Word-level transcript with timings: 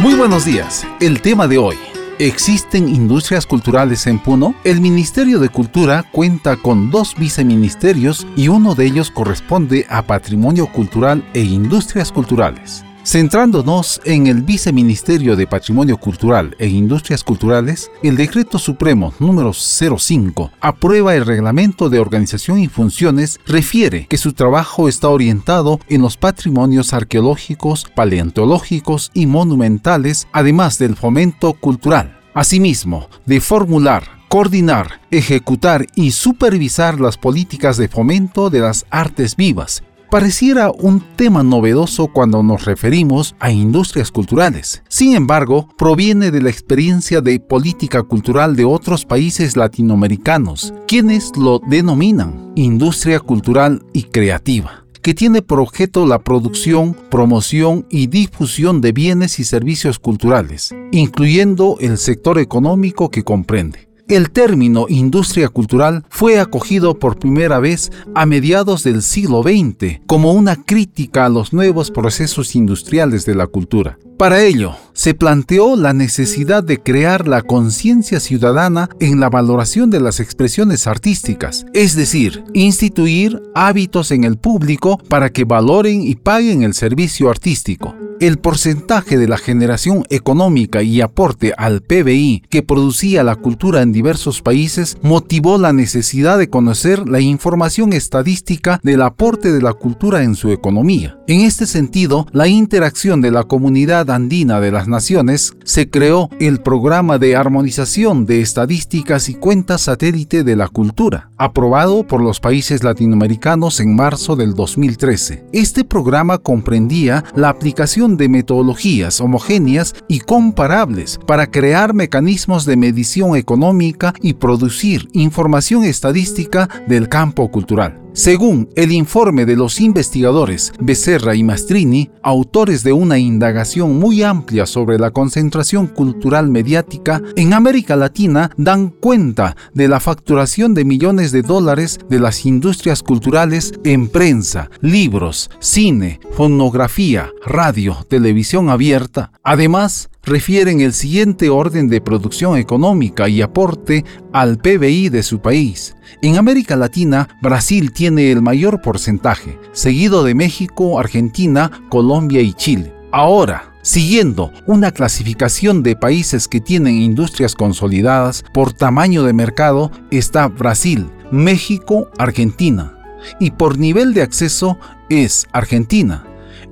Muy 0.00 0.14
buenos 0.14 0.44
días. 0.44 0.86
El 1.00 1.20
tema 1.22 1.48
de 1.48 1.58
hoy. 1.58 1.76
¿Existen 2.20 2.88
industrias 2.88 3.46
culturales 3.46 4.06
en 4.06 4.20
Puno? 4.20 4.54
El 4.62 4.80
Ministerio 4.80 5.40
de 5.40 5.48
Cultura 5.48 6.04
cuenta 6.12 6.56
con 6.56 6.92
dos 6.92 7.16
viceministerios 7.16 8.24
y 8.36 8.46
uno 8.46 8.76
de 8.76 8.86
ellos 8.86 9.10
corresponde 9.10 9.86
a 9.88 10.02
Patrimonio 10.02 10.68
Cultural 10.68 11.28
e 11.34 11.40
Industrias 11.40 12.12
Culturales. 12.12 12.84
Centrándonos 13.08 14.02
en 14.04 14.26
el 14.26 14.42
Viceministerio 14.42 15.34
de 15.34 15.46
Patrimonio 15.46 15.96
Cultural 15.96 16.54
e 16.58 16.68
Industrias 16.68 17.24
Culturales, 17.24 17.90
el 18.02 18.16
Decreto 18.16 18.58
Supremo 18.58 19.14
número 19.18 19.54
05 19.54 20.50
aprueba 20.60 21.14
el 21.14 21.24
reglamento 21.24 21.88
de 21.88 22.00
organización 22.00 22.58
y 22.58 22.68
funciones, 22.68 23.40
refiere 23.46 24.06
que 24.08 24.18
su 24.18 24.34
trabajo 24.34 24.90
está 24.90 25.08
orientado 25.08 25.80
en 25.88 26.02
los 26.02 26.18
patrimonios 26.18 26.92
arqueológicos, 26.92 27.86
paleontológicos 27.96 29.10
y 29.14 29.24
monumentales, 29.24 30.28
además 30.30 30.78
del 30.78 30.94
fomento 30.94 31.54
cultural. 31.54 32.20
Asimismo, 32.34 33.08
de 33.24 33.40
formular, 33.40 34.18
coordinar, 34.28 35.00
ejecutar 35.10 35.86
y 35.94 36.10
supervisar 36.10 37.00
las 37.00 37.16
políticas 37.16 37.78
de 37.78 37.88
fomento 37.88 38.50
de 38.50 38.60
las 38.60 38.84
artes 38.90 39.34
vivas, 39.34 39.82
pareciera 40.10 40.70
un 40.70 41.02
tema 41.16 41.42
novedoso 41.42 42.08
cuando 42.08 42.42
nos 42.42 42.64
referimos 42.64 43.34
a 43.38 43.50
industrias 43.50 44.10
culturales. 44.10 44.82
Sin 44.88 45.14
embargo, 45.14 45.68
proviene 45.76 46.30
de 46.30 46.42
la 46.42 46.50
experiencia 46.50 47.20
de 47.20 47.40
política 47.40 48.02
cultural 48.02 48.56
de 48.56 48.64
otros 48.64 49.04
países 49.04 49.56
latinoamericanos, 49.56 50.72
quienes 50.86 51.36
lo 51.36 51.60
denominan 51.60 52.52
industria 52.56 53.20
cultural 53.20 53.84
y 53.92 54.04
creativa 54.04 54.84
que 55.02 55.14
tiene 55.14 55.40
por 55.40 55.60
objeto 55.60 56.04
la 56.04 56.18
producción, 56.18 56.94
promoción 57.10 57.86
y 57.88 58.08
difusión 58.08 58.82
de 58.82 58.92
bienes 58.92 59.38
y 59.38 59.44
servicios 59.44 59.98
culturales, 59.98 60.74
incluyendo 60.92 61.76
el 61.80 61.96
sector 61.96 62.38
económico 62.38 63.10
que 63.10 63.24
comprende. 63.24 63.87
El 64.08 64.30
término 64.30 64.86
industria 64.88 65.50
cultural 65.50 66.02
fue 66.08 66.40
acogido 66.40 66.98
por 66.98 67.18
primera 67.18 67.58
vez 67.58 67.92
a 68.14 68.24
mediados 68.24 68.82
del 68.82 69.02
siglo 69.02 69.42
XX 69.42 70.00
como 70.06 70.32
una 70.32 70.56
crítica 70.56 71.26
a 71.26 71.28
los 71.28 71.52
nuevos 71.52 71.90
procesos 71.90 72.56
industriales 72.56 73.26
de 73.26 73.34
la 73.34 73.46
cultura. 73.46 73.98
Para 74.16 74.42
ello, 74.42 74.74
se 74.94 75.12
planteó 75.12 75.76
la 75.76 75.92
necesidad 75.92 76.64
de 76.64 76.78
crear 76.78 77.28
la 77.28 77.42
conciencia 77.42 78.18
ciudadana 78.18 78.88
en 78.98 79.20
la 79.20 79.28
valoración 79.28 79.90
de 79.90 80.00
las 80.00 80.20
expresiones 80.20 80.86
artísticas, 80.86 81.66
es 81.74 81.94
decir, 81.94 82.42
instituir 82.54 83.42
hábitos 83.54 84.10
en 84.10 84.24
el 84.24 84.38
público 84.38 84.98
para 85.08 85.30
que 85.30 85.44
valoren 85.44 86.00
y 86.00 86.14
paguen 86.14 86.62
el 86.62 86.72
servicio 86.72 87.28
artístico. 87.28 87.94
El 88.20 88.38
porcentaje 88.38 89.16
de 89.16 89.28
la 89.28 89.38
generación 89.38 90.04
económica 90.10 90.82
y 90.82 91.00
aporte 91.00 91.54
al 91.56 91.82
PBI 91.82 92.42
que 92.50 92.64
producía 92.64 93.22
la 93.22 93.36
cultura 93.36 93.82
en 93.82 93.92
diversos 93.92 94.42
países 94.42 94.98
motivó 95.02 95.56
la 95.56 95.72
necesidad 95.72 96.36
de 96.36 96.50
conocer 96.50 97.08
la 97.08 97.20
información 97.20 97.92
estadística 97.92 98.80
del 98.82 99.02
aporte 99.02 99.52
de 99.52 99.62
la 99.62 99.72
cultura 99.72 100.24
en 100.24 100.34
su 100.34 100.50
economía. 100.50 101.17
En 101.28 101.42
este 101.42 101.66
sentido, 101.66 102.26
la 102.32 102.48
interacción 102.48 103.20
de 103.20 103.30
la 103.30 103.44
comunidad 103.44 104.08
andina 104.08 104.60
de 104.60 104.72
las 104.72 104.88
naciones 104.88 105.52
se 105.62 105.90
creó 105.90 106.30
el 106.40 106.62
Programa 106.62 107.18
de 107.18 107.36
Armonización 107.36 108.24
de 108.24 108.40
Estadísticas 108.40 109.28
y 109.28 109.34
Cuentas 109.34 109.82
Satélite 109.82 110.42
de 110.42 110.56
la 110.56 110.68
Cultura, 110.68 111.30
aprobado 111.36 112.06
por 112.06 112.22
los 112.22 112.40
países 112.40 112.82
latinoamericanos 112.82 113.78
en 113.80 113.94
marzo 113.94 114.36
del 114.36 114.54
2013. 114.54 115.44
Este 115.52 115.84
programa 115.84 116.38
comprendía 116.38 117.22
la 117.36 117.50
aplicación 117.50 118.16
de 118.16 118.30
metodologías 118.30 119.20
homogéneas 119.20 119.96
y 120.08 120.20
comparables 120.20 121.20
para 121.26 121.50
crear 121.50 121.92
mecanismos 121.92 122.64
de 122.64 122.78
medición 122.78 123.36
económica 123.36 124.14
y 124.22 124.32
producir 124.32 125.10
información 125.12 125.84
estadística 125.84 126.70
del 126.86 127.10
campo 127.10 127.50
cultural. 127.50 128.07
Según 128.12 128.68
el 128.74 128.92
informe 128.92 129.46
de 129.46 129.56
los 129.56 129.80
investigadores 129.80 130.72
Becerra 130.80 131.34
y 131.34 131.42
Mastrini, 131.44 132.10
autores 132.22 132.82
de 132.82 132.92
una 132.92 133.18
indagación 133.18 133.98
muy 133.98 134.22
amplia 134.22 134.66
sobre 134.66 134.98
la 134.98 135.10
concentración 135.10 135.86
cultural 135.86 136.50
mediática, 136.50 137.22
en 137.36 137.52
América 137.52 137.96
Latina 137.96 138.50
dan 138.56 138.88
cuenta 138.88 139.56
de 139.72 139.88
la 139.88 140.00
facturación 140.00 140.74
de 140.74 140.84
millones 140.84 141.32
de 141.32 141.42
dólares 141.42 141.98
de 142.08 142.18
las 142.18 142.44
industrias 142.44 143.02
culturales 143.02 143.72
en 143.84 144.08
prensa, 144.08 144.70
libros, 144.80 145.50
cine, 145.60 146.20
fonografía, 146.32 147.30
radio, 147.44 148.04
televisión 148.08 148.68
abierta. 148.68 149.32
Además, 149.42 150.10
refieren 150.28 150.80
el 150.80 150.92
siguiente 150.92 151.50
orden 151.50 151.88
de 151.88 152.00
producción 152.00 152.56
económica 152.56 153.28
y 153.28 153.42
aporte 153.42 154.04
al 154.32 154.58
PBI 154.58 155.08
de 155.08 155.22
su 155.22 155.40
país. 155.40 155.96
En 156.22 156.36
América 156.36 156.76
Latina, 156.76 157.28
Brasil 157.42 157.92
tiene 157.92 158.30
el 158.30 158.42
mayor 158.42 158.80
porcentaje, 158.80 159.58
seguido 159.72 160.22
de 160.22 160.34
México, 160.34 160.98
Argentina, 160.98 161.70
Colombia 161.88 162.40
y 162.40 162.52
Chile. 162.52 162.94
Ahora, 163.10 163.72
siguiendo 163.82 164.52
una 164.66 164.90
clasificación 164.90 165.82
de 165.82 165.96
países 165.96 166.46
que 166.46 166.60
tienen 166.60 166.96
industrias 166.96 167.54
consolidadas 167.54 168.44
por 168.52 168.72
tamaño 168.72 169.22
de 169.22 169.32
mercado, 169.32 169.90
está 170.10 170.48
Brasil, 170.48 171.10
México, 171.30 172.08
Argentina. 172.18 172.94
Y 173.40 173.52
por 173.52 173.78
nivel 173.78 174.14
de 174.14 174.22
acceso 174.22 174.78
es 175.08 175.46
Argentina, 175.52 176.24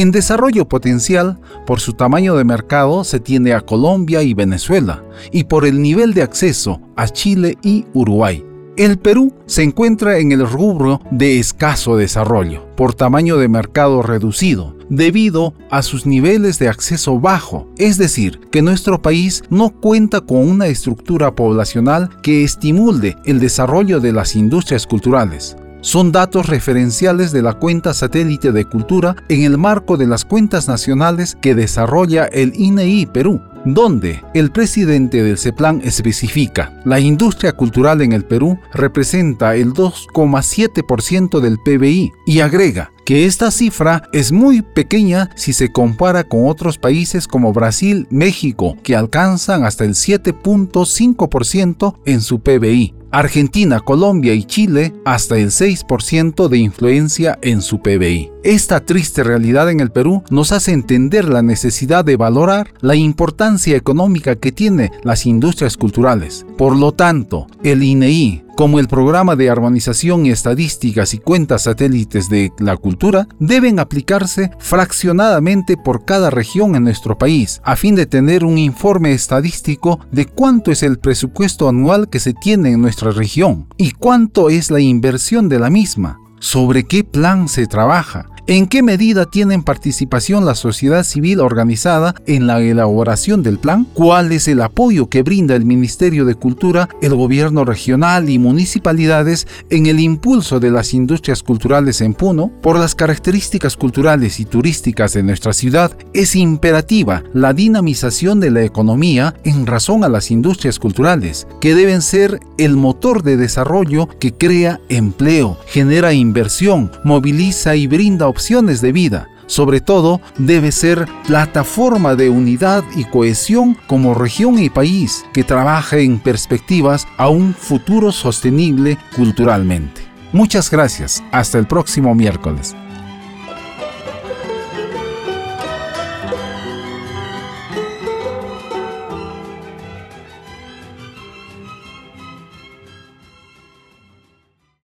en 0.00 0.12
desarrollo 0.12 0.68
potencial, 0.68 1.40
por 1.66 1.80
su 1.80 1.92
tamaño 1.92 2.36
de 2.36 2.44
mercado, 2.44 3.02
se 3.02 3.18
tiene 3.18 3.52
a 3.52 3.62
Colombia 3.62 4.22
y 4.22 4.32
Venezuela, 4.32 5.02
y 5.32 5.42
por 5.44 5.66
el 5.66 5.82
nivel 5.82 6.14
de 6.14 6.22
acceso 6.22 6.80
a 6.94 7.08
Chile 7.08 7.58
y 7.62 7.84
Uruguay. 7.94 8.44
El 8.76 8.96
Perú 8.96 9.32
se 9.46 9.64
encuentra 9.64 10.18
en 10.18 10.30
el 10.30 10.48
rubro 10.48 11.00
de 11.10 11.40
escaso 11.40 11.96
desarrollo, 11.96 12.64
por 12.76 12.94
tamaño 12.94 13.38
de 13.38 13.48
mercado 13.48 14.02
reducido, 14.02 14.76
debido 14.88 15.52
a 15.68 15.82
sus 15.82 16.06
niveles 16.06 16.60
de 16.60 16.68
acceso 16.68 17.18
bajo, 17.18 17.66
es 17.76 17.98
decir, 17.98 18.38
que 18.52 18.62
nuestro 18.62 19.02
país 19.02 19.42
no 19.50 19.70
cuenta 19.70 20.20
con 20.20 20.48
una 20.48 20.68
estructura 20.68 21.34
poblacional 21.34 22.08
que 22.22 22.44
estimule 22.44 23.16
el 23.24 23.40
desarrollo 23.40 23.98
de 23.98 24.12
las 24.12 24.36
industrias 24.36 24.86
culturales. 24.86 25.56
Son 25.80 26.10
datos 26.10 26.46
referenciales 26.46 27.30
de 27.30 27.42
la 27.42 27.54
cuenta 27.54 27.94
satélite 27.94 28.50
de 28.50 28.64
cultura 28.64 29.14
en 29.28 29.44
el 29.44 29.58
marco 29.58 29.96
de 29.96 30.08
las 30.08 30.24
cuentas 30.24 30.66
nacionales 30.66 31.36
que 31.40 31.54
desarrolla 31.54 32.24
el 32.24 32.52
INEI 32.56 33.06
Perú, 33.06 33.40
donde 33.64 34.20
el 34.34 34.50
presidente 34.50 35.22
del 35.22 35.38
CEPLAN 35.38 35.80
especifica, 35.84 36.72
la 36.84 36.98
industria 36.98 37.52
cultural 37.52 38.02
en 38.02 38.12
el 38.12 38.24
Perú 38.24 38.58
representa 38.72 39.54
el 39.54 39.72
2,7% 39.72 41.40
del 41.40 41.58
PBI 41.58 42.10
y 42.26 42.40
agrega 42.40 42.90
que 43.04 43.26
esta 43.26 43.50
cifra 43.50 44.02
es 44.12 44.32
muy 44.32 44.62
pequeña 44.62 45.30
si 45.36 45.52
se 45.52 45.72
compara 45.72 46.24
con 46.24 46.48
otros 46.48 46.76
países 46.76 47.28
como 47.28 47.52
Brasil, 47.52 48.08
México, 48.10 48.76
que 48.82 48.96
alcanzan 48.96 49.64
hasta 49.64 49.84
el 49.84 49.94
7.5% 49.94 51.94
en 52.04 52.20
su 52.20 52.40
PBI. 52.40 52.94
Argentina, 53.10 53.80
Colombia 53.80 54.34
y 54.34 54.44
Chile 54.44 54.94
hasta 55.04 55.36
el 55.36 55.48
6% 55.48 56.48
de 56.48 56.58
influencia 56.58 57.38
en 57.42 57.62
su 57.62 57.80
PBI. 57.80 58.30
Esta 58.44 58.80
triste 58.80 59.24
realidad 59.24 59.70
en 59.70 59.80
el 59.80 59.90
Perú 59.90 60.22
nos 60.30 60.52
hace 60.52 60.72
entender 60.72 61.28
la 61.28 61.42
necesidad 61.42 62.04
de 62.04 62.16
valorar 62.16 62.72
la 62.80 62.94
importancia 62.94 63.76
económica 63.76 64.36
que 64.36 64.52
tienen 64.52 64.90
las 65.02 65.26
industrias 65.26 65.76
culturales. 65.76 66.46
Por 66.56 66.76
lo 66.76 66.92
tanto, 66.92 67.46
el 67.62 67.82
INEI, 67.82 68.44
como 68.56 68.80
el 68.80 68.88
Programa 68.88 69.36
de 69.36 69.50
Armonización 69.50 70.26
Estadísticas 70.26 71.14
y 71.14 71.18
Cuentas 71.18 71.62
Satélites 71.62 72.28
de 72.28 72.50
la 72.58 72.76
Cultura, 72.76 73.28
deben 73.38 73.78
aplicarse 73.78 74.50
fraccionadamente 74.58 75.76
por 75.76 76.04
cada 76.04 76.30
región 76.30 76.74
en 76.74 76.84
nuestro 76.84 77.16
país, 77.18 77.60
a 77.62 77.76
fin 77.76 77.94
de 77.94 78.06
tener 78.06 78.44
un 78.44 78.58
informe 78.58 79.12
estadístico 79.12 80.00
de 80.10 80.26
cuánto 80.26 80.72
es 80.72 80.82
el 80.82 80.98
presupuesto 80.98 81.68
anual 81.68 82.08
que 82.08 82.18
se 82.18 82.34
tiene 82.34 82.70
en 82.70 82.80
nuestra 82.98 83.12
región 83.12 83.68
y 83.76 83.92
cuánto 83.92 84.50
es 84.50 84.72
la 84.72 84.80
inversión 84.80 85.48
de 85.48 85.60
la 85.60 85.70
misma, 85.70 86.18
sobre 86.40 86.82
qué 86.82 87.04
plan 87.04 87.48
se 87.48 87.68
trabaja, 87.68 88.26
¿En 88.50 88.66
qué 88.66 88.82
medida 88.82 89.26
tienen 89.26 89.62
participación 89.62 90.46
la 90.46 90.54
sociedad 90.54 91.04
civil 91.04 91.40
organizada 91.40 92.14
en 92.26 92.46
la 92.46 92.62
elaboración 92.62 93.42
del 93.42 93.58
plan? 93.58 93.86
¿Cuál 93.92 94.32
es 94.32 94.48
el 94.48 94.62
apoyo 94.62 95.10
que 95.10 95.22
brinda 95.22 95.54
el 95.54 95.66
Ministerio 95.66 96.24
de 96.24 96.34
Cultura, 96.34 96.88
el 97.02 97.14
gobierno 97.14 97.66
regional 97.66 98.30
y 98.30 98.38
municipalidades 98.38 99.46
en 99.68 99.84
el 99.84 100.00
impulso 100.00 100.60
de 100.60 100.70
las 100.70 100.94
industrias 100.94 101.42
culturales 101.42 102.00
en 102.00 102.14
Puno? 102.14 102.50
Por 102.62 102.78
las 102.78 102.94
características 102.94 103.76
culturales 103.76 104.40
y 104.40 104.46
turísticas 104.46 105.12
de 105.12 105.24
nuestra 105.24 105.52
ciudad, 105.52 105.94
es 106.14 106.34
imperativa 106.34 107.24
la 107.34 107.52
dinamización 107.52 108.40
de 108.40 108.50
la 108.50 108.62
economía 108.62 109.34
en 109.44 109.66
razón 109.66 110.04
a 110.04 110.08
las 110.08 110.30
industrias 110.30 110.78
culturales, 110.78 111.46
que 111.60 111.74
deben 111.74 112.00
ser 112.00 112.40
el 112.56 112.76
motor 112.76 113.22
de 113.22 113.36
desarrollo 113.36 114.08
que 114.18 114.32
crea 114.32 114.80
empleo, 114.88 115.58
genera 115.66 116.14
inversión, 116.14 116.90
moviliza 117.04 117.76
y 117.76 117.86
brinda 117.86 118.26
opciones 118.38 118.80
de 118.80 118.92
vida, 118.92 119.28
sobre 119.48 119.80
todo, 119.80 120.20
debe 120.36 120.70
ser 120.70 121.08
plataforma 121.26 122.14
de 122.14 122.30
unidad 122.30 122.84
y 122.94 123.04
cohesión 123.04 123.76
como 123.88 124.14
región 124.14 124.60
y 124.60 124.70
país 124.70 125.24
que 125.32 125.42
trabaje 125.42 126.04
en 126.04 126.20
perspectivas 126.20 127.08
a 127.16 127.30
un 127.30 127.52
futuro 127.52 128.12
sostenible 128.12 128.96
culturalmente. 129.16 130.02
Muchas 130.32 130.70
gracias. 130.70 131.24
Hasta 131.32 131.58
el 131.58 131.66
próximo 131.66 132.14
miércoles. 132.14 132.76